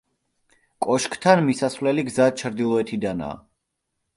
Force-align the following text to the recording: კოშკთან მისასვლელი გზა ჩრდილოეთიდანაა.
კოშკთან 0.85 1.45
მისასვლელი 1.49 2.07
გზა 2.09 2.27
ჩრდილოეთიდანაა. 2.43 3.39